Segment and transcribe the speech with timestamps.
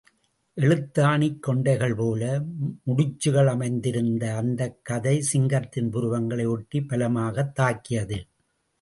[0.55, 2.41] எழுத்தாணிக் கொண்டைகள் போல
[2.87, 8.25] முடிச்சுகள் அமைந்திருந்த அந்தக் கதை சிங்கத்தின் புருவங்களை ஒட்டி பலமாகத் தாக்கியது.